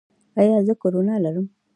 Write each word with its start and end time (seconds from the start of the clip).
ایا 0.39 0.57
زه 0.67 0.73
کرونا 0.81 1.15
لرم؟ 1.23 1.47